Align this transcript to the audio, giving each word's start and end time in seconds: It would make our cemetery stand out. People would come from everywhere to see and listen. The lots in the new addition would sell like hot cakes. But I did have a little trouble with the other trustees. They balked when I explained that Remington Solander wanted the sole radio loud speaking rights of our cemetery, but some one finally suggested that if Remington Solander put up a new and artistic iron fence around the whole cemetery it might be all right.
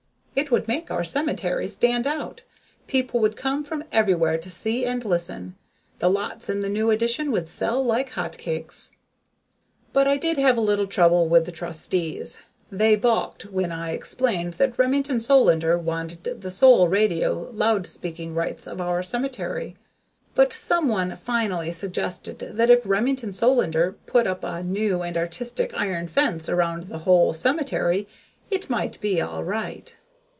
It 0.33 0.49
would 0.49 0.65
make 0.67 0.89
our 0.89 1.03
cemetery 1.03 1.67
stand 1.67 2.07
out. 2.07 2.41
People 2.87 3.19
would 3.19 3.35
come 3.35 3.65
from 3.65 3.83
everywhere 3.91 4.37
to 4.37 4.49
see 4.49 4.85
and 4.85 5.03
listen. 5.03 5.57
The 5.99 6.09
lots 6.09 6.47
in 6.49 6.61
the 6.61 6.69
new 6.69 6.89
addition 6.89 7.31
would 7.33 7.49
sell 7.49 7.83
like 7.83 8.11
hot 8.11 8.37
cakes. 8.37 8.91
But 9.91 10.07
I 10.07 10.15
did 10.15 10.37
have 10.37 10.55
a 10.55 10.61
little 10.61 10.87
trouble 10.87 11.27
with 11.27 11.43
the 11.45 11.51
other 11.51 11.57
trustees. 11.57 12.39
They 12.71 12.95
balked 12.95 13.47
when 13.47 13.73
I 13.73 13.91
explained 13.91 14.53
that 14.53 14.79
Remington 14.79 15.19
Solander 15.19 15.77
wanted 15.77 16.39
the 16.41 16.49
sole 16.49 16.87
radio 16.87 17.49
loud 17.51 17.85
speaking 17.85 18.33
rights 18.33 18.65
of 18.65 18.79
our 18.79 19.03
cemetery, 19.03 19.75
but 20.33 20.53
some 20.53 20.87
one 20.87 21.13
finally 21.17 21.73
suggested 21.73 22.39
that 22.39 22.71
if 22.71 22.85
Remington 22.85 23.33
Solander 23.33 23.97
put 24.05 24.25
up 24.25 24.45
a 24.45 24.63
new 24.63 25.01
and 25.01 25.17
artistic 25.17 25.73
iron 25.75 26.07
fence 26.07 26.47
around 26.47 26.83
the 26.83 26.99
whole 26.99 27.33
cemetery 27.33 28.07
it 28.49 28.69
might 28.69 28.97
be 29.01 29.21
all 29.21 29.43
right. 29.43 29.93